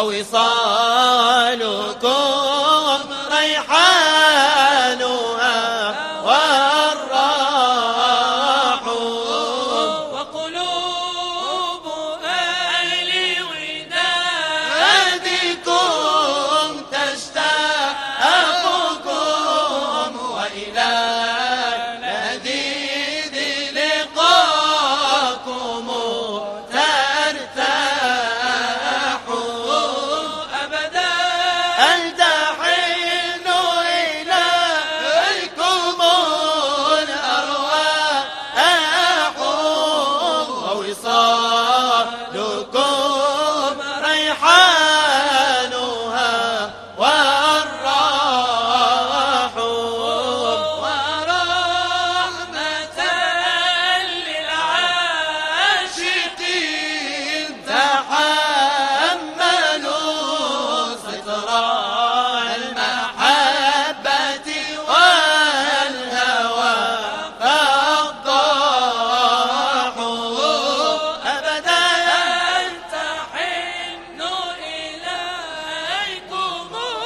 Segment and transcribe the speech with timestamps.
[0.00, 1.58] ووصالكم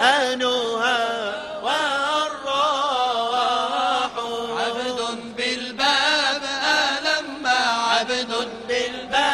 [0.00, 1.02] أنوها
[1.62, 2.38] والراح.
[4.58, 4.98] عبد
[5.36, 8.32] بالباب ألم عبد
[8.68, 9.27] بالباب